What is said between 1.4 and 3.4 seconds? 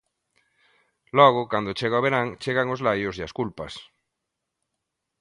cando chega o verán, chegan os laios e as